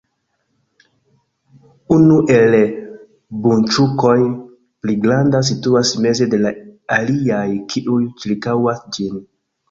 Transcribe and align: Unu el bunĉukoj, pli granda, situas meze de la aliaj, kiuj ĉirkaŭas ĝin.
Unu 1.95 2.15
el 2.37 2.55
bunĉukoj, 3.43 4.15
pli 4.85 4.95
granda, 5.03 5.41
situas 5.51 5.91
meze 6.05 6.27
de 6.31 6.39
la 6.45 6.53
aliaj, 6.97 7.45
kiuj 7.75 7.99
ĉirkaŭas 8.25 8.83
ĝin. 8.99 9.21